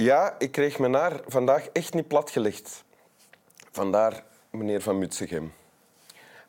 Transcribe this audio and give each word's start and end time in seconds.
Ja, 0.00 0.34
ik 0.38 0.52
kreeg 0.52 0.78
me 0.78 0.88
naar 0.88 1.20
vandaag 1.26 1.68
echt 1.72 1.94
niet 1.94 2.08
platgelegd. 2.08 2.84
Vandaar 3.70 4.22
meneer 4.50 4.82
Van 4.82 4.98
Mutsegem. 4.98 5.52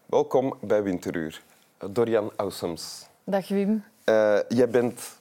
Welkom 0.05 0.57
bij 0.61 0.84
Winteruur. 0.84 1.41
Dorian 1.89 2.31
Ausums. 2.35 3.07
Dag 3.23 3.48
Wim. 3.48 3.84
Uh, 4.05 4.39
jij 4.48 4.70
bent 4.70 5.20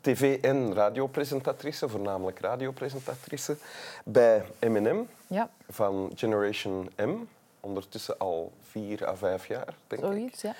tv- 0.00 0.42
en 0.42 0.74
radiopresentatrice, 0.74 1.88
voornamelijk 1.88 2.38
radiopresentatrice, 2.38 3.56
bij 4.04 4.42
M&M 4.60 5.00
ja. 5.26 5.50
van 5.68 6.12
Generation 6.14 6.90
M. 6.96 7.10
Ondertussen 7.60 8.18
al 8.18 8.52
vier 8.70 9.06
à 9.06 9.16
vijf 9.16 9.46
jaar, 9.46 9.74
denk 9.86 10.02
Zoiets, 10.02 10.44
ik. 10.44 10.54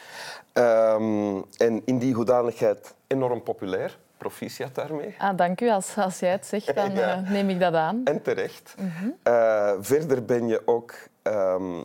ja. 0.52 0.95
Um, 0.95 1.45
en 1.56 1.83
in 1.84 1.98
die 1.98 2.14
hoedanigheid 2.14 2.95
enorm 3.06 3.42
populair. 3.42 3.98
Proficiat 4.23 4.75
daarmee. 4.75 5.15
Ah, 5.19 5.37
dank 5.37 5.61
u. 5.61 5.71
Als, 5.71 5.97
als 5.97 6.19
jij 6.19 6.31
het 6.31 6.47
zegt, 6.47 6.75
dan 6.75 6.95
ja. 6.97 7.19
uh, 7.19 7.31
neem 7.31 7.49
ik 7.49 7.61
dat 7.61 7.75
aan. 7.75 8.01
En 8.05 8.23
terecht. 8.23 8.75
Mm 8.79 8.93
-hmm. 8.98 9.15
uh, 9.27 9.73
verder 9.81 10.25
ben 10.25 10.48
je 10.48 10.62
ook 10.65 10.95
um, 11.23 11.85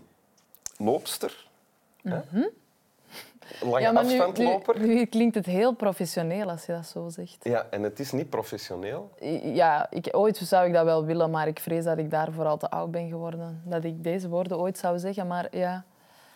loopster. 0.78 1.48
Mm 2.02 2.24
-hmm. 2.30 2.50
Lange 3.62 3.80
ja, 3.80 3.92
afstandloper. 3.92 4.80
Nu, 4.80 4.88
nu, 4.88 4.94
nu, 4.94 5.06
klinkt 5.06 5.36
het 5.36 5.46
heel 5.46 5.74
professioneel 5.74 6.50
als 6.50 6.66
je 6.66 6.72
dat 6.72 6.86
zo 6.86 7.10
zegt. 7.10 7.38
Ja, 7.42 7.68
en 7.70 7.84
het 7.84 8.00
is 8.00 8.12
niet 8.12 8.30
professioneel. 8.30 9.12
Ja, 9.44 9.88
ik, 9.90 10.08
ooit 10.12 10.38
zou 10.38 10.68
ik 10.68 10.74
dat 10.74 10.86
wel 10.86 11.06
willen, 11.06 11.30
maar 11.30 11.48
ik 11.48 11.60
vrees 11.60 11.84
dat 11.84 11.98
ik 11.98 12.12
daarvoor 12.12 12.46
al 12.46 12.58
te 12.58 12.70
oud 12.70 12.92
ben 12.92 13.10
geworden. 13.10 13.62
Dat 13.66 13.84
ik 13.84 14.04
deze 14.04 14.30
woorden 14.30 14.58
ooit 14.58 14.78
zou 14.78 15.00
zeggen, 15.00 15.28
maar 15.28 15.48
ja... 15.52 15.86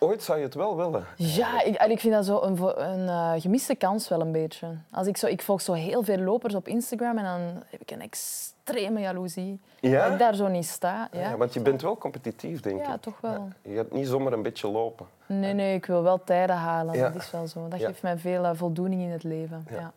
Ooit 0.02 0.22
zou 0.22 0.38
je 0.38 0.44
het 0.44 0.54
wel 0.54 0.76
willen. 0.76 1.04
Ja, 1.16 1.62
ik, 1.62 1.82
ik 1.82 2.00
vind 2.00 2.14
dat 2.14 2.24
zo 2.24 2.40
een, 2.40 2.82
een 2.90 3.06
uh, 3.06 3.32
gemiste 3.36 3.74
kans 3.74 4.08
wel 4.08 4.20
een 4.20 4.32
beetje. 4.32 4.66
Als 4.90 5.06
ik, 5.06 5.16
zo, 5.16 5.26
ik 5.26 5.42
volg 5.42 5.60
zo 5.60 5.72
heel 5.72 6.02
veel 6.02 6.18
lopers 6.18 6.54
op 6.54 6.68
Instagram 6.68 7.18
en 7.18 7.24
dan 7.24 7.62
heb 7.66 7.80
ik 7.80 7.90
een 7.90 8.00
extreme 8.00 9.00
jaloezie. 9.00 9.60
Ja? 9.80 10.02
Dat 10.02 10.12
ik 10.12 10.18
daar 10.18 10.34
zo 10.34 10.48
niet 10.48 10.66
sta. 10.66 11.08
Ja, 11.12 11.20
ja 11.20 11.36
want 11.36 11.54
je 11.54 11.60
bent 11.60 11.82
wel 11.82 11.98
competitief, 11.98 12.60
denk 12.60 12.84
ja, 12.84 12.94
ik. 12.94 13.00
toch 13.00 13.20
wel. 13.20 13.48
Ja, 13.62 13.70
je 13.70 13.76
gaat 13.76 13.92
niet 13.92 14.06
zomaar 14.06 14.32
een 14.32 14.42
beetje 14.42 14.68
lopen. 14.68 15.06
Nee, 15.26 15.52
nee, 15.52 15.74
ik 15.74 15.86
wil 15.86 16.02
wel 16.02 16.24
tijden 16.24 16.56
halen. 16.56 16.94
Ja. 16.94 17.10
Dat 17.10 17.22
is 17.22 17.30
wel 17.30 17.46
zo. 17.46 17.68
Dat 17.68 17.80
geeft 17.80 18.02
mij 18.02 18.18
veel 18.18 18.44
uh, 18.44 18.50
voldoening 18.54 19.02
in 19.02 19.10
het 19.10 19.22
leven. 19.22 19.66
Ja. 19.70 19.92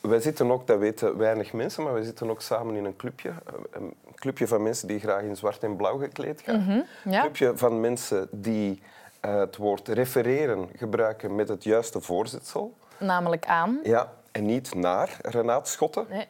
Wij 0.00 0.20
zitten 0.20 0.50
ook, 0.50 0.66
dat 0.66 0.78
weten 0.78 1.16
weinig 1.16 1.52
mensen, 1.52 1.82
maar 1.82 1.94
we 1.94 2.04
zitten 2.04 2.30
ook 2.30 2.40
samen 2.40 2.74
in 2.74 2.84
een 2.84 2.96
clubje. 2.96 3.32
Een 3.70 3.94
clubje 4.14 4.46
van 4.46 4.62
mensen 4.62 4.88
die 4.88 5.00
graag 5.00 5.22
in 5.22 5.36
zwart 5.36 5.62
en 5.62 5.76
blauw 5.76 5.98
gekleed 5.98 6.40
gaan. 6.40 6.60
Mm 6.60 6.66
-hmm. 6.66 6.84
Een 7.04 7.20
clubje 7.20 7.52
van 7.56 7.80
mensen 7.80 8.28
die 8.30 8.82
het 9.20 9.56
woord 9.56 9.88
refereren 9.88 10.68
gebruiken 10.76 11.34
met 11.34 11.48
het 11.48 11.64
juiste 11.64 12.00
voorzetsel. 12.00 12.74
Namelijk 12.98 13.46
aan. 13.46 13.80
Ja, 13.82 14.12
en 14.32 14.46
niet 14.46 14.74
naar 14.74 15.16
Renaat 15.22 15.68
Schotten. 15.68 16.06
Nee, 16.08 16.26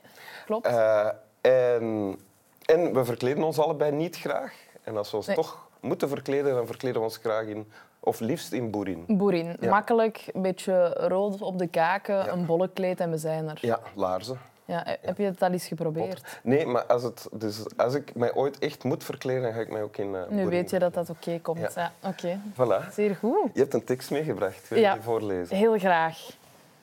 klopt. 0.47 0.67
Uh, 0.67 1.06
en, 1.41 2.19
en 2.64 2.94
we 2.94 3.05
verkleden 3.05 3.42
ons 3.42 3.59
allebei 3.59 3.92
niet 3.92 4.16
graag. 4.16 4.55
En 4.83 4.97
als 4.97 5.11
we 5.11 5.16
ons 5.16 5.27
Nee. 5.27 5.36
toch 5.36 5.69
moeten 5.81 6.09
verkleden, 6.09 6.55
dan 6.55 6.66
verkleden 6.66 6.98
we 6.98 7.05
ons 7.06 7.16
graag 7.16 7.44
in, 7.44 7.72
of 8.00 8.20
liefst 8.20 8.53
in 8.53 8.70
boerin. 8.70 9.05
Boerin. 9.06 9.56
Ja. 9.61 9.70
Makkelijk, 9.70 10.31
een 10.33 10.42
beetje 10.42 10.89
rood 10.89 11.42
op 11.42 11.59
de 11.59 11.66
kaken, 11.66 12.33
een 12.33 12.47
bollekleed 12.47 13.00
en 13.00 13.11
we 13.11 13.19
zijn 13.19 13.48
er. 13.48 13.59
Ja, 13.61 13.81
laarzen. 13.94 14.39
Ja, 14.69 14.97
heb 15.00 15.19
je 15.19 15.24
het 15.24 15.42
al 15.42 15.50
eens 15.50 15.66
geprobeerd? 15.66 16.38
Nee, 16.42 16.66
maar 16.66 16.84
als, 16.86 17.02
het, 17.02 17.28
dus 17.33 17.77
als 17.77 17.94
ik 17.94 18.14
mij 18.14 18.34
ooit 18.34 18.58
echt 18.58 18.84
moet 18.84 19.05
verkleden, 19.05 19.42
dan 19.42 19.52
ga 19.52 19.60
ik 19.60 19.70
mij 19.70 19.83
ook 19.83 19.97
in 19.97 20.12
uh, 20.14 20.28
Nu 20.28 20.47
weet 20.47 20.70
je 20.70 20.78
dat 20.78 20.94
dat 20.94 21.10
oké 21.10 21.38
komt. 21.43 21.59
Ja. 21.75 21.93
Ja. 22.03 22.09
oké. 22.09 22.41
Voilà. 22.53 22.93
Zeer 22.93 23.16
goed. 23.16 23.50
Je 23.54 23.60
hebt 23.60 23.75
een 23.75 23.84
tekst 23.84 24.10
meegebracht. 24.10 24.69
Wil 24.69 24.78
je 24.78 24.84
Ja. 24.84 24.93
die 24.93 25.03
voorlezen? 25.03 25.56
Heel 25.56 25.78
graag. 25.78 26.31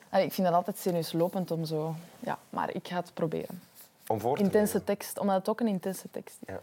Allee, 0.08 0.26
Ik 0.26 0.32
vind 0.32 0.46
dat 0.46 0.56
altijd 0.56 0.78
zenuwslopend 0.78 1.50
om 1.50 1.64
zo... 1.64 1.94
Ja, 2.20 2.38
maar 2.50 2.74
ik 2.74 2.88
ga 2.88 2.96
het 2.96 3.10
proberen. 3.14 3.62
Om 4.06 4.20
voor 4.20 4.36
te 4.36 4.42
Intense 4.42 4.72
lezen. 4.72 4.84
tekst, 4.84 5.18
omdat 5.18 5.36
het 5.36 5.48
ook 5.48 5.60
een 5.60 5.66
intense 5.66 6.06
tekst 6.10 6.36
is. 6.46 6.54
Ja. 6.54 6.60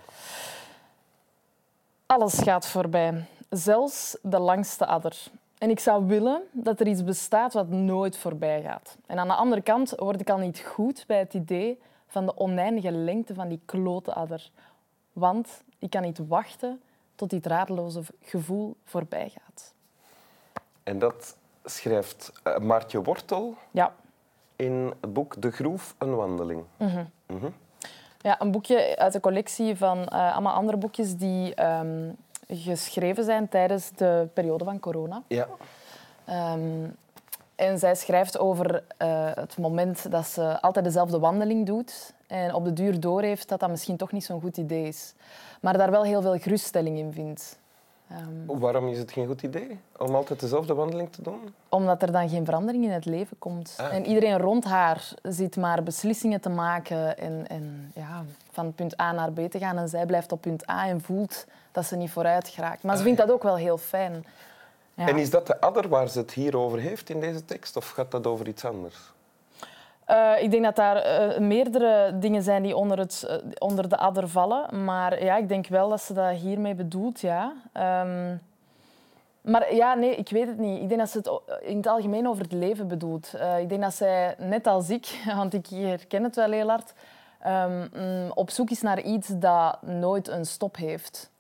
Alles 2.06 2.40
gaat 2.40 2.66
voorbij, 2.68 3.26
zelfs 3.50 4.18
de 4.22 4.40
langste 4.40 4.86
adder. 4.86 5.18
En 5.64 5.70
ik 5.70 5.80
zou 5.80 6.06
willen 6.06 6.44
dat 6.52 6.80
er 6.80 6.88
iets 6.88 7.04
bestaat 7.04 7.54
wat 7.54 7.70
nooit 7.70 8.18
voorbij 8.18 8.62
gaat. 8.62 8.98
En 9.06 9.20
aan 9.20 9.28
de 9.28 9.34
andere 9.34 9.62
kant 9.62 9.94
word 9.96 10.22
ik 10.22 10.30
al 10.30 10.38
niet 10.38 10.60
goed 10.60 11.04
bij 11.08 11.20
het 11.20 11.34
idee 11.34 11.80
van 12.08 12.26
de 12.26 12.38
oneindige 12.38 12.92
lengte 12.92 13.34
van 13.34 13.48
die 13.48 13.62
klote 13.66 14.14
adder. 14.14 14.52
Want 15.14 15.64
ik 15.80 15.90
kan 15.90 16.02
niet 16.02 16.28
wachten 16.28 16.82
tot 17.16 17.30
dit 17.30 17.46
radeloze 17.46 18.02
gevoel 18.22 18.76
voorbij 18.84 19.30
gaat. 19.30 19.74
En 20.84 21.00
dat 21.00 21.38
schrijft 21.64 22.32
eh, 22.44 22.58
Maartje 22.58 23.02
Wortel 23.02 23.56
Ja, 23.72 23.94
in 24.56 24.94
het 25.02 25.14
boek 25.14 25.42
De 25.42 25.52
Groef, 25.52 25.96
een 25.98 26.16
wandeling. 26.16 26.64
Mhm. 26.78 27.50
Ja, 28.22 28.42
een 28.42 28.52
boekje 28.52 28.98
uit 28.98 29.14
de 29.14 29.20
collectie 29.20 29.76
van 29.76 30.08
eh, 30.08 30.34
allemaal 30.34 30.54
andere 30.54 30.78
boekjes 30.78 31.16
die 31.16 31.56
ehm, 31.56 32.10
geschreven 32.48 33.24
zijn 33.24 33.50
tijdens 33.50 33.92
de 33.96 34.28
periode 34.34 34.64
van 34.64 34.80
corona. 34.80 35.24
Ja. 35.28 35.48
Ehm, 36.26 36.88
en 37.56 37.80
zij 37.80 37.96
schrijft 37.96 38.38
over 38.38 38.84
eh, 38.98 39.32
het 39.34 39.58
moment 39.58 40.12
dat 40.12 40.26
ze 40.26 40.62
altijd 40.62 40.86
dezelfde 40.86 41.20
wandeling 41.20 41.66
doet 41.66 42.14
en 42.28 42.54
op 42.54 42.64
de 42.64 42.74
duur 42.74 43.00
doorheeft 43.00 43.50
dat 43.50 43.60
dat 43.60 43.70
misschien 43.70 43.98
toch 43.98 44.12
niet 44.12 44.24
zo'n 44.24 44.42
goed 44.42 44.58
idee 44.58 44.88
is. 44.88 45.14
Maar 45.62 45.78
daar 45.78 45.92
wel 45.92 46.04
heel 46.04 46.22
veel 46.22 46.38
geruststelling 46.38 46.98
in 46.98 47.12
vindt. 47.12 47.58
Ehm, 48.14 48.60
Waarom 48.60 48.88
is 48.88 48.98
het 48.98 49.12
geen 49.12 49.28
goed 49.28 49.42
idee 49.44 49.80
om 49.98 50.16
altijd 50.16 50.40
dezelfde 50.40 50.74
wandeling 50.74 51.12
te 51.12 51.22
doen? 51.22 51.54
omdat 51.70 52.02
er 52.02 52.12
dan 52.12 52.30
geen 52.30 52.46
verandering 52.46 52.84
in 52.84 52.92
het 52.92 53.06
leven 53.06 53.38
komt. 53.40 53.76
Ah. 53.78 53.94
En 53.94 54.06
iedereen 54.06 54.38
rond 54.38 54.64
haar 54.64 55.14
zit 55.24 55.56
maar 55.56 55.84
beslissingen 55.84 56.42
te 56.42 56.50
maken 56.50 57.18
en, 57.18 57.48
en 57.48 57.92
ja, 57.96 58.24
van 58.52 58.74
punt 58.74 59.00
A 59.02 59.12
naar 59.12 59.32
B 59.32 59.40
te 59.52 59.60
gaan. 59.60 59.78
En 59.78 59.88
zij 59.90 60.06
blijft 60.06 60.32
op 60.32 60.42
punt 60.42 60.70
A 60.70 60.88
en 60.88 61.02
voelt 61.02 61.46
dat 61.72 61.86
ze 61.86 61.96
niet 61.96 62.12
vooruit 62.12 62.48
geraakt. 62.48 62.84
Maar 62.84 62.98
ze 62.98 63.04
vindt 63.04 63.20
dat 63.20 63.32
ook 63.32 63.44
wel 63.44 63.56
heel 63.56 63.78
fijn. 63.78 64.26
Ja. 64.94 65.08
En 65.08 65.18
is 65.18 65.30
dat 65.30 65.48
de 65.48 65.62
adder 65.62 65.90
waar 65.90 66.08
ze 66.10 66.20
het 66.20 66.32
hier 66.32 66.58
over 66.58 66.80
heeft 66.80 67.10
in 67.10 67.20
deze 67.20 67.46
tekst? 67.46 67.76
Of 67.78 67.90
gaat 67.90 68.12
dat 68.12 68.28
over 68.28 68.48
iets 68.48 68.66
anders? 68.66 69.13
Eh, 70.06 70.32
ik 70.44 70.52
denk 70.52 70.64
dat 70.64 70.76
daar 70.76 70.96
eh, 70.96 71.40
meerdere 71.40 72.18
dingen 72.20 72.44
zijn 72.44 72.64
die 72.64 72.76
onder, 72.76 72.98
het, 72.98 73.26
eh, 73.28 73.36
onder 73.58 73.90
de 73.90 73.98
adder 73.98 74.28
vallen. 74.30 74.84
Maar 74.84 75.24
ja, 75.24 75.38
ik 75.38 75.48
denk 75.48 75.68
wel 75.68 75.90
dat 75.90 76.02
ze 76.02 76.14
dat 76.14 76.36
hiermee 76.36 76.76
bedoelt, 76.76 77.20
ja. 77.20 77.54
Ehm, 77.72 78.36
maar 79.42 79.76
ja, 79.76 79.94
nee, 79.94 80.16
ik 80.16 80.30
weet 80.30 80.48
het 80.48 80.58
niet. 80.58 80.82
Ik 80.82 80.88
denk 80.88 81.00
dat 81.00 81.10
ze 81.10 81.18
het 81.18 81.32
in 81.62 81.78
het 81.78 81.88
algemeen 81.88 82.28
over 82.28 82.44
het 82.44 82.52
leven 82.52 82.88
bedoelt. 82.88 83.34
Ik 83.60 83.70
denk 83.70 83.82
dat 83.82 83.94
zij, 83.94 84.36
net 84.38 84.68
als 84.68 84.90
ik, 84.90 85.22
want 85.36 85.54
ik 85.54 85.68
herken 85.68 86.24
het 86.24 86.36
wel 86.36 86.52
heel 86.52 86.68
hard, 86.70 86.94
ehm, 87.40 87.88
mm, 87.94 88.32
op 88.34 88.50
zoek 88.50 88.70
is 88.70 88.82
naar 88.82 89.02
iets 89.02 89.28
dat 89.28 89.82
nooit 89.82 90.28
een 90.28 90.46
stop 90.46 90.76
heeft. 90.76 91.32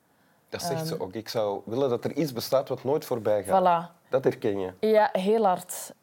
Dat 0.49 0.61
zegt 0.61 0.73
Ehm. 0.79 0.85
ze 0.85 0.99
ook. 1.01 1.13
Ik 1.13 1.29
zou 1.29 1.61
willen 1.65 1.89
dat 1.89 2.03
er 2.05 2.11
iets 2.13 2.33
bestaat 2.33 2.69
wat 2.69 2.83
nooit 2.83 3.05
voorbij 3.05 3.43
gaat. 3.43 3.61
Voilà. 3.61 4.09
Dat 4.09 4.23
herken 4.23 4.59
je. 4.59 4.71
Ja, 4.79 5.09
heel 5.11 5.45
hard. 5.45 5.93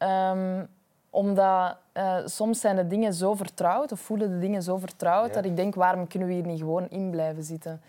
Omdat 1.13 1.75
eh, 1.91 2.15
soms 2.25 2.59
zijn 2.59 2.75
de 2.75 2.87
dingen 2.87 3.13
zo 3.13 3.33
vertrouwd, 3.33 3.91
of 3.91 3.99
voelen 3.99 4.29
de 4.29 4.39
dingen 4.39 4.63
zo 4.63 4.77
vertrouwd, 4.77 5.27
Ja. 5.27 5.33
dat 5.33 5.45
ik 5.45 5.55
denk, 5.55 5.75
waarom 5.75 6.07
kunnen 6.07 6.27
we 6.27 6.33
hier 6.33 6.45
niet 6.45 6.59
gewoon 6.59 6.89
in 6.89 7.09
blijven 7.09 7.43
zitten? 7.43 7.81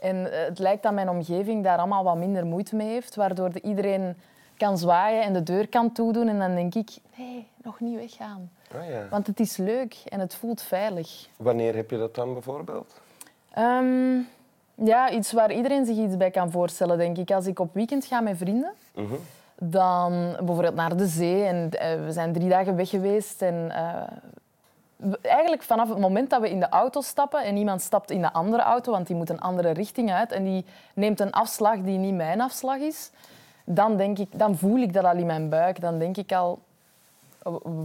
En 0.00 0.32
eh, 0.32 0.44
het 0.44 0.58
lijkt 0.58 0.82
dat 0.82 0.92
mijn 0.92 1.08
omgeving 1.08 1.64
daar 1.64 1.78
allemaal 1.78 2.04
wat 2.04 2.16
minder 2.16 2.46
moeite 2.46 2.76
mee 2.76 2.88
heeft, 2.88 3.14
waardoor 3.14 3.52
de 3.52 3.60
iedereen 3.60 4.16
kan 4.56 4.78
zwaaien 4.78 5.22
en 5.22 5.32
de 5.32 5.42
deur 5.42 5.68
kan 5.68 5.92
toedoen. 5.92 6.28
En 6.28 6.38
dan 6.38 6.54
denk 6.54 6.74
ik, 6.74 6.90
nee, 7.16 7.46
nog 7.62 7.80
niet 7.80 7.98
weggaan. 7.98 8.50
Ah, 8.74 8.88
ja. 8.88 9.06
Want 9.10 9.26
het 9.26 9.40
is 9.40 9.56
leuk 9.56 9.96
en 10.08 10.20
het 10.20 10.34
voelt 10.34 10.62
veilig. 10.62 11.28
Wanneer 11.36 11.74
heb 11.74 11.90
je 11.90 11.98
dat 11.98 12.14
dan 12.14 12.32
bijvoorbeeld? 12.32 13.00
Ehm, 13.52 14.18
ja, 14.74 15.10
iets 15.10 15.32
waar 15.32 15.52
iedereen 15.52 15.86
zich 15.86 15.96
iets 15.96 16.16
bij 16.16 16.30
kan 16.30 16.50
voorstellen, 16.50 16.98
denk 16.98 17.18
ik. 17.18 17.30
Als 17.30 17.46
ik 17.46 17.58
op 17.58 17.74
weekend 17.74 18.04
ga 18.04 18.20
met 18.20 18.36
vrienden, 18.36 18.72
Mhm. 18.94 19.14
Dan 19.58 20.36
bijvoorbeeld 20.36 20.74
naar 20.74 20.96
de 20.96 21.06
zee. 21.06 21.44
En 21.44 21.70
eh, 21.70 22.04
we 22.04 22.12
zijn 22.12 22.32
drie 22.32 22.48
dagen 22.48 22.76
weg 22.76 22.88
geweest. 22.88 23.42
En, 23.42 23.70
eh, 23.70 24.02
eigenlijk 25.22 25.62
vanaf 25.62 25.88
het 25.88 25.98
moment 25.98 26.30
dat 26.30 26.40
we 26.40 26.50
in 26.50 26.60
de 26.60 26.68
auto 26.68 27.00
stappen 27.00 27.44
en 27.44 27.56
iemand 27.56 27.82
stapt 27.82 28.10
in 28.10 28.20
de 28.20 28.32
andere 28.32 28.62
auto, 28.62 28.92
want 28.92 29.06
die 29.06 29.16
moet 29.16 29.30
een 29.30 29.40
andere 29.40 29.70
richting 29.70 30.12
uit 30.12 30.32
en 30.32 30.44
die 30.44 30.64
neemt 30.94 31.20
een 31.20 31.32
afslag 31.32 31.80
die 31.80 31.98
niet 31.98 32.14
mijn 32.14 32.40
afslag 32.40 32.76
is, 32.76 33.10
dan, 33.64 33.96
denk 33.96 34.18
ik, 34.18 34.38
dan 34.38 34.56
voel 34.56 34.78
ik 34.78 34.92
dat 34.92 35.04
al 35.04 35.16
in 35.16 35.26
mijn 35.26 35.48
buik. 35.48 35.80
Dan 35.80 35.98
denk 35.98 36.16
ik 36.16 36.32
al, 36.32 36.58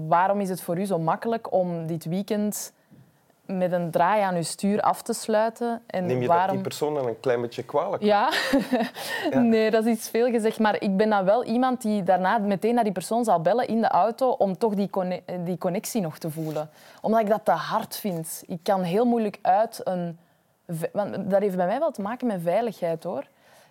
waarom 0.08 0.40
is 0.40 0.50
het 0.50 0.62
voor 0.62 0.80
u 0.80 0.86
zo 0.86 1.00
makkelijk 1.00 1.54
om 1.54 1.88
dit 1.88 2.06
weekend 2.06 2.74
met 3.52 3.72
een 3.72 3.92
draai 3.92 4.22
aan 4.22 4.36
uw 4.36 4.44
stuur 4.44 4.82
af 4.82 5.02
te 5.02 5.14
sluiten? 5.14 5.82
En 5.88 6.06
Neem 6.06 6.22
je 6.22 6.28
waarom... 6.28 6.46
dat 6.46 6.56
die 6.56 6.64
persoon 6.64 6.94
dan 6.94 7.08
een 7.08 7.20
klein 7.20 7.42
beetje 7.42 7.64
kwalijk? 7.64 8.04
Ja. 8.04 8.30
Ja. 9.32 9.40
nee, 9.40 9.72
dat 9.72 9.86
is 9.86 9.94
iets 9.94 10.10
veel 10.10 10.30
gezegd. 10.32 10.60
Maar 10.60 10.82
ik 10.82 10.98
ben 10.98 11.10
dan 11.10 11.26
wel 11.26 11.44
iemand 11.44 11.82
die 11.82 12.04
daarna 12.04 12.38
meteen 12.38 12.76
naar 12.76 12.84
die 12.84 12.94
persoon 12.94 13.24
zal 13.24 13.42
bellen 13.42 13.68
in 13.68 13.82
de 13.82 13.88
auto 13.88 14.30
om 14.30 14.58
toch 14.58 14.74
die, 14.74 14.90
conne- 14.90 15.22
die 15.44 15.58
connectie 15.58 16.02
nog 16.02 16.18
te 16.18 16.30
voelen. 16.32 16.70
Omdat 17.02 17.20
ik 17.20 17.30
dat 17.30 17.46
te 17.46 17.52
hard 17.52 17.96
vind. 17.96 18.44
Ik 18.48 18.60
kan 18.64 18.82
heel 18.82 19.06
moeilijk 19.06 19.40
uit 19.42 19.82
een... 19.84 20.18
Want 20.92 21.30
dat 21.32 21.42
heeft 21.42 21.56
bij 21.56 21.66
mij 21.66 21.80
wel 21.80 21.92
te 21.92 22.02
maken 22.02 22.28
met 22.28 22.42
veiligheid, 22.42 23.04
hoor. 23.04 23.24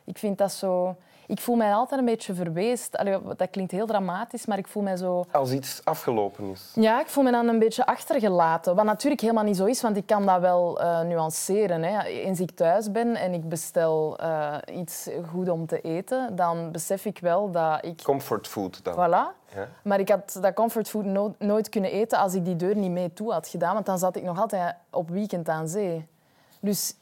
Ik 0.05 0.19
vind 0.19 0.39
dat 0.39 0.53
zo... 0.53 0.97
ik 1.31 1.41
voel 1.41 1.57
mij 1.57 1.75
altijd 1.75 2.01
een 2.01 2.07
beetje 2.07 2.35
verweest. 2.35 2.97
Allee, 2.97 3.19
dat 3.37 3.51
klinkt 3.51 3.73
heel 3.73 3.87
dramatisch, 3.87 4.47
maar 4.47 4.59
ik 4.59 4.69
voel 4.69 4.83
mij 4.83 4.97
zo... 4.97 5.25
Als 5.33 5.53
iets 5.53 5.81
afgelopen 5.85 6.51
is. 6.51 6.73
Ja, 6.75 7.01
ik 7.01 7.07
voel 7.07 7.25
me 7.25 7.31
dan 7.31 7.49
een 7.49 7.59
beetje 7.59 7.87
achtergelaten. 7.87 8.75
Wat 8.75 8.85
natuurlijk 8.85 9.21
helemaal 9.21 9.45
niet 9.45 9.57
zo 9.57 9.65
is, 9.65 9.83
want 9.83 9.97
ik 9.97 10.07
kan 10.07 10.27
dat 10.27 10.41
wel 10.41 10.81
uh, 10.81 11.01
nuanceren. 11.01 11.83
Hè. 11.83 12.03
Eens 12.05 12.41
ik 12.41 12.51
thuis 12.51 12.91
ben 12.91 13.17
en 13.17 13.33
ik 13.33 13.49
bestel 13.49 14.19
uh, 14.23 14.57
iets 14.73 15.09
goed 15.31 15.49
om 15.49 15.67
te 15.67 15.81
eten, 15.81 16.37
dan 16.37 16.71
besef 16.71 17.05
ik 17.05 17.19
wel 17.19 17.51
dat 17.51 17.85
ik... 17.85 18.03
Comfortfood 18.03 18.85
dan. 18.85 18.95
Voilà. 18.95 19.39
Ja. 19.55 19.69
Maar 19.83 20.01
ik 20.01 20.09
had 20.09 20.39
dat 20.41 20.55
comfortfood 20.55 21.05
no 21.05 21.35
nooit 21.39 21.69
kunnen 21.69 21.91
eten 21.91 22.19
als 22.19 22.35
ik 22.35 22.45
die 22.45 22.57
deur 22.57 22.77
niet 22.77 22.91
mee 22.91 23.13
toe 23.13 23.33
had 23.33 23.49
gedaan, 23.49 23.75
want 23.75 23.87
dan 23.87 23.99
zat 23.99 24.17
ik 24.17 24.23
nog 24.23 24.41
altijd 24.41 24.75
op 24.91 25.09
weekend 25.09 25.49
aan 25.49 25.69
zee. 25.69 26.07
Dus 26.61 26.95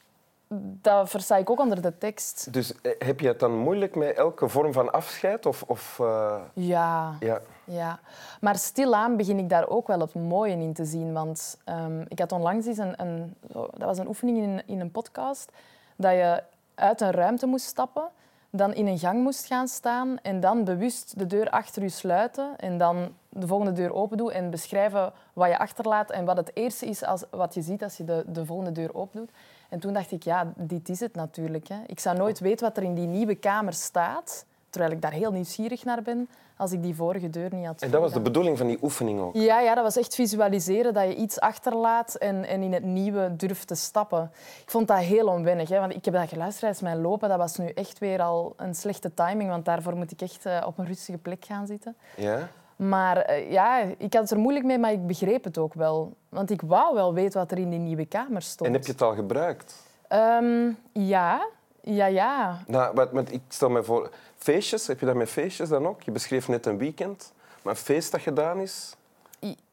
dat 0.81 1.11
versta 1.11 1.37
ik 1.37 1.51
ook 1.51 1.61
onder 1.61 1.83
de 1.83 1.99
tekst. 1.99 2.53
Dus 2.53 2.81
eh, 2.81 2.93
heb 2.99 3.21
je 3.21 3.29
het 3.29 3.41
dan 3.41 3.57
moeilijk 3.57 3.95
met 3.95 4.17
elke 4.17 4.49
vorm 4.49 4.73
van 4.73 4.93
afscheid? 4.93 5.47
Of, 5.47 5.63
of 5.67 5.99
uh... 6.01 6.41
ja. 6.53 7.17
ja. 7.21 7.41
ja. 7.65 7.99
Maar 8.41 8.57
stilaan 8.57 9.17
begin 9.17 9.39
ik 9.39 9.49
daar 9.49 9.69
ook 9.69 9.87
wel 9.87 10.01
het 10.01 10.15
mooie 10.15 10.53
in 10.53 10.73
te 10.73 10.85
zien. 10.85 11.13
Want 11.13 11.59
um, 11.67 12.05
ik 12.09 12.19
had 12.19 12.33
onlangs 12.33 12.67
eens 12.67 12.79
een, 12.79 13.01
een, 13.01 13.35
dat 13.53 13.73
was 13.79 13.99
een 13.99 14.09
oefening 14.09 14.39
in, 14.39 14.63
in 14.67 14.81
een 14.81 14.91
podcast, 14.91 15.53
dat 15.97 16.13
je 16.13 16.43
uit 16.75 17.01
een 17.01 17.11
ruimte 17.11 17.47
moest 17.47 17.67
stappen, 17.67 18.09
dan 18.51 18.75
in 18.75 18.87
een 18.87 18.99
gang 18.99 19.23
moest 19.23 19.47
gaan 19.47 19.69
staan 19.69 20.19
en 20.23 20.41
dan 20.41 20.65
bewust 20.65 21.19
de 21.19 21.27
deur 21.27 21.51
achter 21.51 21.83
je 21.83 21.89
sluiten 21.89 22.57
en 22.57 22.79
dan 22.79 23.15
de 23.29 23.47
volgende 23.47 23.73
deur 23.73 23.95
open 23.95 24.17
doen 24.17 24.31
en 24.31 24.51
beschrijven 24.51 25.13
wat 25.33 25.49
je 25.49 25.59
achterlaat 25.59 26.11
en 26.11 26.25
wat 26.25 26.37
het 26.37 26.51
eerste 26.55 26.87
is 26.87 27.05
als, 27.05 27.25
wat 27.31 27.55
je 27.55 27.63
ziet 27.63 27.83
als 27.83 27.97
je 27.97 28.05
de, 28.05 28.25
de 28.27 28.47
volgende 28.47 28.73
deur 28.73 28.95
open 28.95 29.19
doet. 29.19 29.31
En 29.69 29.79
toen 29.79 29.93
dacht 29.93 30.13
ik, 30.13 30.23
ja, 30.23 30.53
dit 30.57 30.89
is 30.89 31.01
het 31.01 31.15
natuurlijk. 31.15 31.69
Hè. 31.69 31.77
Ik 31.87 32.01
zou 32.01 32.17
nooit 32.17 32.41
weten 32.41 32.67
wat 32.67 32.77
er 32.77 32.83
in 32.83 32.95
die 32.95 33.07
nieuwe 33.07 33.35
kamer 33.35 33.73
staat, 33.73 34.45
terwijl 34.71 34.93
ik 34.93 35.03
daar 35.03 35.13
heel 35.13 35.33
nieuwsgierig 35.33 35.85
naar 35.85 36.03
ben, 36.03 36.29
als 36.57 36.73
ik 36.73 36.83
die 36.83 36.95
vorige 36.95 37.31
deur 37.31 37.55
niet 37.55 37.67
had 37.67 37.83
En 37.83 37.91
dat 37.91 38.01
was 38.01 38.13
de 38.13 38.21
bedoeling 38.21 38.59
van 38.59 38.67
die 38.67 38.79
oefening 38.83 39.21
ook? 39.21 39.35
Ja, 39.35 39.61
ja 39.61 39.75
dat 39.75 39.85
was 39.85 39.97
echt 39.97 40.15
visualiseren, 40.15 40.95
dat 40.95 41.05
je 41.05 41.15
iets 41.15 41.41
achterlaat 41.41 42.15
en, 42.15 42.45
en 42.45 42.63
in 42.63 42.73
het 42.73 42.85
nieuwe 42.85 43.37
durft 43.37 43.67
te 43.67 43.75
stappen. 43.75 44.31
Ik 44.63 44.71
vond 44.71 44.89
dat 44.89 44.99
heel 44.99 45.27
onwennig, 45.27 45.69
hè, 45.69 45.79
want 45.79 45.95
ik 45.95 46.05
heb 46.05 46.15
dat 46.15 46.29
geluisterd 46.29 46.83
mijn 46.83 47.01
lopen. 47.01 47.29
Dat 47.29 47.39
was 47.39 47.57
nu 47.57 47.69
echt 47.69 47.99
weer 47.99 48.23
al 48.23 48.55
een 48.57 48.75
slechte 48.75 49.15
timing, 49.15 49.51
want 49.51 49.65
daarvoor 49.65 49.97
moet 49.97 50.11
ik 50.11 50.21
echt 50.21 50.47
uh, 50.47 50.65
op 50.67 50.79
een 50.79 50.87
rustige 50.87 51.19
plek 51.19 51.45
gaan 51.45 51.67
zitten. 51.67 51.97
Ja? 52.17 52.49
Maar 52.79 53.31
uh, 53.31 53.53
ja, 53.53 53.79
ik 53.79 54.13
had 54.13 54.23
het 54.23 54.31
er 54.31 54.39
moeilijk 54.39 54.65
mee, 54.65 54.79
maar 54.79 54.93
ik 54.93 55.07
begreep 55.07 55.45
het 55.45 55.59
ook 55.59 55.75
wel. 55.75 56.13
Want 56.29 56.51
ik 56.51 56.63
wou 56.63 56.95
wel 56.95 57.15
weten 57.15 57.41
wat 57.41 57.51
er 57.51 57.59
in 57.59 57.71
die 57.71 57.79
nieuwe 57.79 58.07
kamer 58.07 58.43
stond. 58.43 58.69
En 58.69 58.75
heb 58.75 58.85
je 58.85 58.93
het 58.93 59.03
al 59.03 59.15
gebruikt? 59.15 59.75
Um, 60.13 60.79
ja, 60.93 61.49
ja, 61.81 62.07
ja. 62.07 62.59
Nou, 62.67 62.95
maar, 62.95 63.09
maar 63.13 63.33
ik 63.33 63.41
stel 63.49 63.71
me 63.71 63.83
voor, 63.83 64.11
feestjes, 64.37 64.87
heb 64.87 65.01
je 65.01 65.07
dat 65.07 65.15
met 65.15 65.29
feestjes 65.29 65.69
dan 65.69 65.87
ook? 65.87 66.03
Je 66.03 66.11
beschreef 66.11 66.49
net 66.49 66.67
een 66.67 66.79
weekend, 66.79 67.33
maar 67.63 67.73
een 67.73 67.81
feest 67.81 68.13
dat 68.13 68.21
gedaan 68.21 68.61
is? 68.61 68.97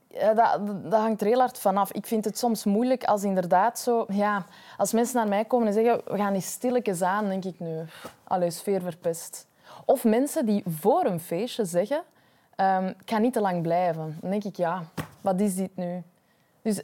Ja, 0.07 0.33
dat, 0.33 0.59
dat, 0.83 0.99
hangt 0.99 1.21
er 1.21 1.27
heel 1.27 1.39
hard 1.39 1.59
vanaf. 1.59 1.91
Ik 1.91 2.05
vind 2.05 2.25
het 2.25 2.37
soms 2.37 2.63
moeilijk 2.63 3.03
als 3.03 3.23
inderdaad 3.23 3.79
zo... 3.79 4.05
Ja, 4.09 4.45
als 4.77 4.93
mensen 4.93 5.15
naar 5.15 5.27
mij 5.27 5.45
komen 5.45 5.67
en 5.67 5.73
zeggen, 5.73 6.01
we 6.05 6.17
gaan 6.17 6.33
eens 6.33 6.51
stilletjes 6.51 7.01
aan, 7.01 7.27
denk 7.27 7.45
ik, 7.45 7.59
nu, 7.59 7.85
allee, 8.23 8.51
sfeer 8.51 8.81
verpest. 8.81 9.47
Of 9.85 10.03
mensen 10.03 10.45
die 10.45 10.63
voor 10.67 11.05
een 11.05 11.19
feestje 11.19 11.65
zeggen, 11.65 12.03
um, 12.55 12.87
ik 12.87 13.09
ga 13.09 13.17
niet 13.17 13.33
te 13.33 13.41
lang 13.41 13.61
blijven. 13.61 14.17
Dan 14.21 14.29
denk 14.29 14.43
ik, 14.43 14.55
ja, 14.55 14.83
wat 15.21 15.39
is 15.39 15.55
dit 15.55 15.75
nu? 15.75 16.03
Dus 16.61 16.81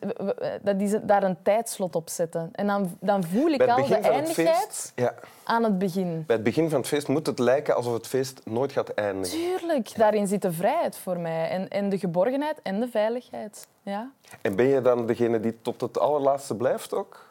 dat 0.62 0.82
is 0.82 0.96
daar 1.04 1.24
een 1.24 1.38
tijdslot 1.42 1.96
op 1.96 2.10
zetten. 2.10 2.50
En 2.52 2.68
dan, 2.68 2.98
dan 3.00 3.24
voel 3.24 3.48
ik 3.48 3.68
al 3.68 3.88
de 3.88 3.96
eindigheid 3.96 4.94
ja. 4.96 5.14
aan 5.44 5.64
het 5.64 5.78
begin. 5.78 6.24
Bij 6.28 6.36
het 6.36 6.46
begin 6.46 6.70
van 6.70 6.80
het 6.80 6.88
feest 6.88 7.08
moet 7.08 7.26
het 7.26 7.40
lijken 7.40 7.76
alsof 7.76 7.94
het 7.94 8.08
feest 8.08 8.42
nooit 8.46 8.72
gaat 8.72 8.90
eindigen. 8.90 9.38
Tuurlijk, 9.38 9.96
daarin 9.96 10.28
zit 10.28 10.42
de 10.42 10.52
vrijheid 10.52 10.98
voor 10.98 11.20
mij. 11.20 11.50
En, 11.50 11.70
en 11.70 11.90
de 11.90 12.00
geborgenheid 12.00 12.60
en 12.62 12.80
de 12.80 12.88
veiligheid. 12.88 13.68
Ja. 13.84 14.12
En 14.42 14.56
ben 14.56 14.66
je 14.66 14.82
dan 14.82 15.06
degene 15.06 15.40
die 15.40 15.62
tot 15.62 15.82
het 15.82 16.00
allerlaatste 16.00 16.56
blijft 16.56 16.94
ook? 16.94 17.26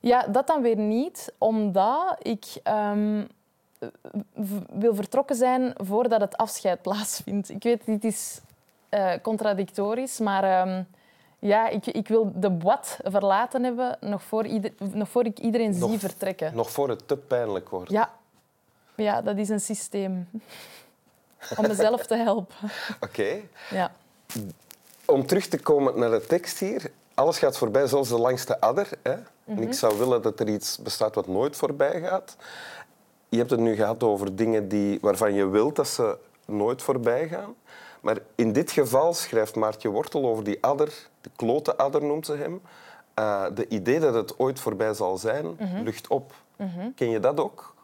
Ja, 0.00 0.26
dat 0.26 0.46
dan 0.46 0.62
weer 0.62 0.76
niet, 0.76 1.32
omdat 1.38 2.16
ik 2.22 2.44
um, 2.92 3.28
wil 4.70 4.94
vertrokken 4.94 5.36
zijn 5.36 5.72
voordat 5.76 6.20
het 6.20 6.36
afscheid 6.36 6.82
plaatsvindt. 6.86 7.50
Ik 7.50 7.62
weet, 7.62 7.86
dit 7.86 8.04
is 8.04 8.40
uh, 8.90 9.12
contradictorisch, 9.22 10.18
maar... 10.18 10.68
Um, 10.68 10.86
ja, 11.40 11.68
ik, 11.68 11.86
ik 11.86 12.08
wil 12.08 12.32
de 12.34 12.50
boîte 12.50 13.10
verlaten 13.10 13.64
hebben 13.64 13.96
nog 14.00 14.22
voor, 14.22 14.46
ieder, 14.46 14.72
nog 14.78 15.08
voor 15.08 15.24
ik 15.24 15.38
iedereen 15.38 15.78
nog, 15.78 15.90
zie 15.90 15.98
vertrekken. 15.98 16.54
Nog 16.54 16.70
voor 16.70 16.88
het 16.88 17.08
te 17.08 17.16
pijnlijk 17.16 17.68
wordt. 17.68 17.90
Ja, 17.90 18.10
ja 18.94 19.22
dat 19.22 19.36
is 19.36 19.48
een 19.48 19.60
systeem. 19.60 20.28
Om 21.58 21.66
mezelf 21.66 22.06
te 22.06 22.14
helpen. 22.14 22.56
Oké. 23.00 23.40
Ja. 23.70 23.92
Om 25.04 25.26
terug 25.26 25.46
te 25.46 25.58
komen 25.58 25.98
naar 25.98 26.10
de 26.10 26.26
tekst 26.26 26.58
hier. 26.58 26.90
Alles 27.14 27.38
gaat 27.38 27.58
voorbij, 27.58 27.86
zoals 27.86 28.08
de 28.08 28.18
langste 28.18 28.60
adder. 28.60 28.88
Hè? 29.02 29.12
En 29.44 29.58
ik 29.58 29.68
mhm. 29.68 29.72
zou 29.72 29.98
willen 29.98 30.22
dat 30.22 30.40
er 30.40 30.48
iets 30.48 30.78
bestaat 30.78 31.14
wat 31.14 31.26
nooit 31.26 31.56
voorbij 31.56 32.00
gaat. 32.00 32.36
Je 33.30 33.38
hebt 33.38 33.50
het 33.50 33.60
nu 33.60 33.74
gehad 33.74 34.02
over 34.02 34.36
dingen 34.36 34.68
die, 34.68 34.98
waarvan 35.00 35.34
je 35.34 35.48
wilt 35.48 35.76
dat 35.76 35.88
ze 35.88 36.18
nooit 36.46 36.82
voorbij 36.82 37.28
gaan. 37.28 37.54
Maar 38.00 38.18
in 38.34 38.52
dit 38.52 38.70
geval 38.70 39.14
schrijft 39.14 39.56
Maartje 39.56 39.88
Wortel 39.88 40.26
over 40.26 40.44
die 40.44 40.58
adder, 40.60 41.08
de 41.20 41.30
klote 41.36 41.76
adder 41.76 42.04
noemt 42.04 42.26
ze 42.26 42.34
hem. 42.34 42.60
Uh, 43.18 43.44
de 43.54 43.68
idee 43.68 44.00
dat 44.00 44.14
het 44.14 44.38
ooit 44.38 44.60
voorbij 44.60 44.94
zal 44.94 45.18
zijn, 45.18 45.46
mhm. 45.58 45.82
lucht 45.82 46.08
op. 46.08 46.34
Mhm. 46.56 46.90
Ken 46.94 47.10
je 47.10 47.20
dat 47.20 47.40
ook? 47.40 47.74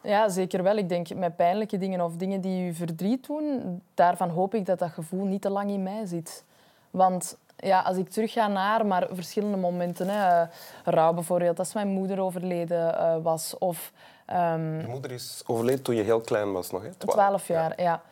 Ja, 0.00 0.28
zeker 0.28 0.62
wel. 0.62 0.76
Ik 0.76 0.88
denk 0.88 1.14
met 1.14 1.36
pijnlijke 1.36 1.78
dingen 1.78 2.00
of 2.00 2.16
dingen 2.16 2.40
die 2.40 2.64
je 2.64 2.74
verdriet 2.74 3.26
doen, 3.26 3.82
daarvan 3.94 4.28
hoop 4.28 4.54
ik 4.54 4.66
dat 4.66 4.78
dat 4.78 4.90
gevoel 4.90 5.24
niet 5.24 5.42
te 5.42 5.50
lang 5.50 5.70
in 5.70 5.82
mij 5.82 6.06
zit. 6.06 6.44
Want 6.90 7.36
ja, 7.56 7.80
als 7.80 7.96
ik 7.96 8.08
terugga 8.08 8.48
naar 8.48 8.86
maar 8.86 9.06
verschillende 9.12 9.56
momenten, 9.56 10.08
hè, 10.08 10.42
uh, 10.42 10.48
rouw 10.84 11.12
bijvoorbeeld, 11.12 11.58
als 11.58 11.74
mijn 11.74 11.88
moeder 11.88 12.20
overleden 12.20 12.94
uh, 12.94 13.16
was. 13.22 13.58
Of, 13.58 13.92
um... 14.30 14.80
Je 14.80 14.86
moeder 14.88 15.10
is 15.10 15.42
overleden 15.46 15.82
toen 15.82 15.94
je 15.94 16.02
heel 16.02 16.20
klein 16.20 16.52
was 16.52 16.70
nog, 16.70 16.82
hè? 16.82 16.94
Twaalf 16.94 17.46
jaar, 17.46 17.82
ja 17.82 18.02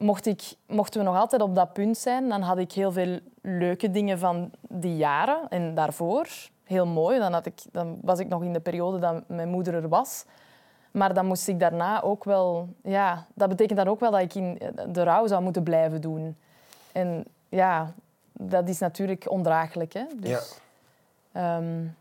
mocht 0.00 0.26
ik, 0.26 0.52
mochten 0.66 1.00
we 1.00 1.06
nog 1.06 1.16
altijd 1.16 1.42
op 1.42 1.54
dat 1.54 1.72
punt 1.72 1.98
zijn, 1.98 2.28
dan 2.28 2.42
had 2.42 2.58
ik 2.58 2.72
heel 2.72 2.92
veel 2.92 3.18
leuke 3.40 3.90
dingen 3.90 4.18
van 4.18 4.50
die 4.60 4.96
jaren 4.96 5.40
en 5.48 5.74
daarvoor. 5.74 6.28
Heel 6.64 6.86
mooi. 6.86 7.18
Dan, 7.18 7.32
had 7.32 7.46
ik, 7.46 7.62
dan 7.72 7.98
was 8.02 8.18
ik 8.18 8.28
nog 8.28 8.42
in 8.42 8.52
de 8.52 8.60
periode 8.60 8.98
dat 8.98 9.22
mijn 9.26 9.48
moeder 9.48 9.74
er 9.74 9.88
was. 9.88 10.24
Maar 10.90 11.14
dan 11.14 11.26
moest 11.26 11.48
ik 11.48 11.60
daarna 11.60 12.02
ook 12.02 12.24
wel... 12.24 12.68
Ja, 12.82 13.26
dat 13.34 13.48
betekent 13.48 13.78
dan 13.78 13.88
ook 13.88 14.00
wel 14.00 14.10
dat 14.10 14.20
ik 14.20 14.34
in 14.34 14.60
de 14.88 15.02
rouw 15.02 15.26
zou 15.26 15.42
moeten 15.42 15.62
blijven 15.62 16.00
doen. 16.00 16.36
En 16.92 17.24
ja, 17.48 17.92
dat 18.48 18.68
is 18.68 18.78
natuurlijk 18.78 19.30
ondraaglijk. 19.30 19.92
Hè? 19.92 20.04
Dus, 20.16 20.60
ja, 21.32 21.56
um, 21.56 21.96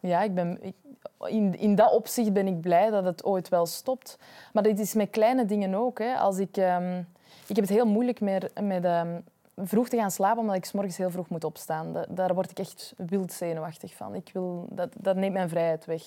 ja 0.00 0.22
ik 0.22 0.34
ben, 0.34 0.58
ik, 0.62 0.74
in, 1.24 1.58
in 1.58 1.74
dat 1.74 1.92
opzicht 1.92 2.32
ben 2.32 2.46
ik 2.46 2.60
blij 2.60 2.90
dat 2.90 3.04
het 3.04 3.24
ooit 3.24 3.48
wel 3.48 3.66
stopt. 3.66 4.18
Maar 4.52 4.62
dit 4.62 4.78
is 4.78 4.94
met 4.94 5.10
kleine 5.10 5.44
dingen 5.44 5.74
ook. 5.74 5.98
Hè. 5.98 6.14
Als 6.14 6.38
ik... 6.38 6.56
Um, 6.56 7.06
ik 7.46 7.56
heb 7.56 7.64
het 7.64 7.74
heel 7.74 7.86
moeilijk 7.86 8.20
met, 8.20 8.50
met 8.60 8.84
um, 8.84 9.24
vroeg 9.56 9.88
te 9.88 9.96
gaan 9.96 10.10
slapen, 10.10 10.40
omdat 10.40 10.56
ik 10.56 10.64
s 10.64 10.72
morgens 10.72 10.96
heel 10.96 11.10
vroeg 11.10 11.28
moet 11.28 11.44
opstaan. 11.44 12.04
daar 12.08 12.34
word 12.34 12.50
ik 12.50 12.58
echt 12.58 12.94
wild 12.96 13.32
zenuwachtig 13.32 13.94
van. 13.94 14.14
Ik 14.14 14.30
wil, 14.32 14.66
dat, 14.70 14.88
dat 14.96 15.16
neemt 15.16 15.32
mijn 15.32 15.48
vrijheid 15.48 15.84
weg. 15.84 16.02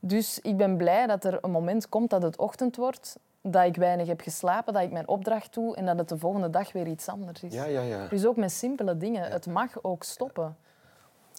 Dus 0.00 0.38
ik 0.40 0.56
ben 0.56 0.76
blij 0.76 1.06
dat 1.06 1.24
er 1.24 1.38
een 1.40 1.50
moment 1.50 1.88
komt 1.88 2.10
dat 2.10 2.22
het 2.22 2.36
ochtend 2.36 2.76
wordt, 2.76 3.18
dat 3.42 3.64
ik 3.64 3.76
weinig 3.76 4.06
heb 4.06 4.20
geslapen, 4.20 4.72
dat 4.72 4.82
ik 4.82 4.92
mijn 4.92 5.08
opdracht 5.08 5.54
doe 5.54 5.76
en 5.76 5.86
dat 5.86 5.98
het 5.98 6.08
de 6.08 6.18
volgende 6.18 6.50
dag 6.50 6.72
weer 6.72 6.86
iets 6.86 7.08
anders 7.08 7.42
is. 7.42 7.52
Ja, 7.52 7.64
ja, 7.64 7.80
ja. 7.80 8.06
Dus 8.06 8.26
ook 8.26 8.36
met 8.36 8.52
simpele 8.52 8.96
dingen. 8.96 9.30
Het 9.30 9.46
mag 9.46 9.82
ook 9.82 10.04
stoppen. 10.04 10.56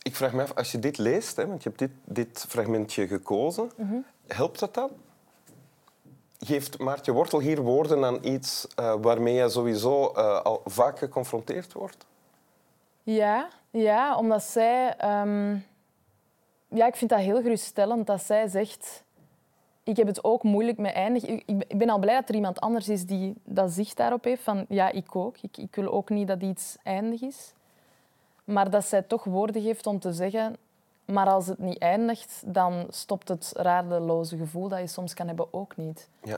Ik 0.01 0.15
vraag 0.15 0.33
me 0.33 0.41
af, 0.41 0.53
als 0.53 0.71
je 0.71 0.79
dit 0.79 0.97
leest, 0.97 1.35
hè, 1.35 1.47
want 1.47 1.63
je 1.63 1.69
hebt 1.69 1.81
dit, 1.81 1.91
dit 2.03 2.45
fragmentje 2.47 3.07
gekozen, 3.07 3.71
mhm. 3.75 3.95
helpt 4.27 4.59
dat 4.59 4.73
dan? 4.73 4.89
Geeft 6.39 6.79
Maartje 6.79 7.11
Wortel 7.11 7.39
hier 7.39 7.61
woorden 7.61 8.05
aan 8.05 8.17
iets 8.21 8.67
uh, 8.79 8.95
waarmee 9.01 9.33
je 9.33 9.49
sowieso 9.49 10.13
uh, 10.15 10.41
al 10.41 10.61
vaak 10.65 10.97
geconfronteerd 10.97 11.73
wordt? 11.73 12.05
Ja, 13.03 13.49
ja 13.69 14.17
omdat 14.17 14.43
zij... 14.43 14.95
Um... 15.21 15.65
Ja, 16.67 16.87
ik 16.87 16.95
vind 16.95 17.09
dat 17.09 17.19
heel 17.19 17.41
geruststellend 17.41 18.07
dat 18.07 18.23
zij 18.23 18.47
zegt... 18.47 19.03
Ik 19.83 19.97
heb 19.97 20.07
het 20.07 20.23
ook 20.23 20.43
moeilijk 20.43 20.77
met 20.77 20.93
eindig. 20.93 21.25
Ik, 21.25 21.77
ben 21.77 21.89
al 21.89 21.99
blij 21.99 22.15
dat 22.15 22.29
er 22.29 22.35
iemand 22.35 22.59
anders 22.59 22.89
is 22.89 23.05
die 23.05 23.33
dat 23.43 23.71
zicht 23.71 23.97
daarop 23.97 24.23
heeft. 24.23 24.43
Van, 24.43 24.65
ja, 24.69 24.91
ik 24.91 25.15
ook. 25.15 25.37
Ik, 25.41 25.57
ik 25.57 25.75
wil 25.75 25.91
ook 25.91 26.09
niet 26.09 26.27
dat 26.27 26.41
iets 26.41 26.77
eindig 26.83 27.21
is. 27.21 27.53
Maar 28.43 28.69
dat 28.69 28.85
zij 28.85 29.01
toch 29.01 29.23
woorden 29.23 29.61
geeft 29.61 29.87
om 29.87 29.99
te 29.99 30.13
zeggen... 30.13 30.55
Maar 31.05 31.27
als 31.27 31.47
het 31.47 31.59
niet 31.59 31.77
eindigt, 31.77 32.43
dan 32.45 32.87
stopt 32.89 33.27
het 33.27 33.51
radeloze 33.55 34.37
gevoel 34.37 34.67
dat 34.67 34.79
je 34.79 34.87
soms 34.87 35.13
kan 35.13 35.27
hebben 35.27 35.53
ook 35.53 35.77
niet. 35.77 36.09
Ja. 36.23 36.37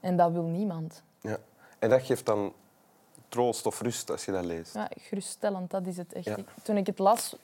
En 0.00 0.16
dat 0.16 0.32
wil 0.32 0.42
niemand. 0.42 1.02
Ja. 1.20 1.38
En 1.78 1.90
dat 1.90 2.02
geeft 2.02 2.26
dan 2.26 2.52
troost 3.28 3.66
of 3.66 3.80
rust 3.80 4.10
als 4.10 4.24
je 4.24 4.32
dat 4.32 4.44
leest? 4.44 4.74
Ja, 4.74 4.90
geruststellend, 4.96 5.70
dat 5.70 5.86
is 5.86 5.96
het 5.96 6.12
echt. 6.12 6.30
Toen 6.62 6.76
ik 6.76 6.86
het 6.86 6.98
las, 6.98 7.36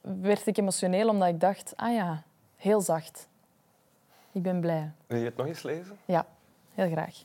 werd 0.00 0.46
ik 0.46 0.56
emotioneel 0.56 1.08
omdat 1.08 1.28
ik 1.28 1.40
dacht, 1.40 1.72
ah 1.76 1.94
ja, 1.94 2.22
heel 2.56 2.80
zacht. 2.80 3.26
Ik 4.38 4.44
ben 4.44 4.60
blij. 4.60 4.90
Wil 5.06 5.18
je 5.18 5.24
het 5.24 5.36
nog 5.36 5.46
eens 5.46 5.62
lezen? 5.62 5.98
Ja. 6.04 6.26
Heel 6.74 6.90
graag. 6.90 7.22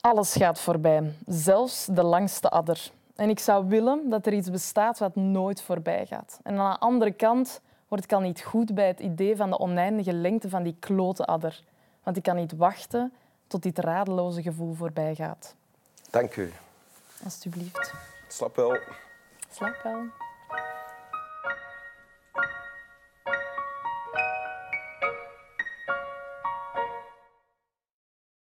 Alles 0.00 0.32
gaat 0.32 0.60
voorbij, 0.60 1.12
zelfs 1.26 1.86
de 1.86 2.02
langste 2.02 2.48
adder. 2.48 2.90
En 3.16 3.28
ik 3.28 3.38
zou 3.38 3.68
willen 3.68 4.10
dat 4.10 4.26
er 4.26 4.32
iets 4.32 4.50
bestaat 4.50 4.98
wat 4.98 5.14
nooit 5.14 5.62
voorbij 5.62 6.06
gaat. 6.06 6.40
En 6.42 6.58
aan 6.58 6.72
de 6.72 6.78
andere 6.78 7.12
kant 7.12 7.60
word 7.88 8.04
ik 8.04 8.12
al 8.12 8.20
niet 8.20 8.42
goed 8.42 8.74
bij 8.74 8.86
het 8.86 9.00
idee 9.00 9.36
van 9.36 9.50
de 9.50 9.58
oneindige 9.58 10.12
lengte 10.12 10.48
van 10.48 10.62
die 10.62 10.76
klote 10.78 11.24
adder. 11.24 11.62
Want 12.02 12.16
ik 12.16 12.22
kan 12.22 12.36
niet 12.36 12.56
wachten 12.56 13.12
tot 13.46 13.62
dit 13.62 13.78
radeloze 13.78 14.42
gevoel 14.42 14.74
voorbij 14.74 15.14
gaat. 15.14 15.54
Dank 16.10 16.36
u. 16.36 16.52
Alsjeblieft. 17.24 17.94
Slap 18.28 18.56
wel. 18.56 18.78
Slaap 19.50 19.80
wel. 19.82 20.25